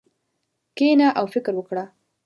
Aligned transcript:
کښېنه 0.77 1.07
او 1.19 1.25
فکر 1.33 1.53
وکړه. 1.57 1.83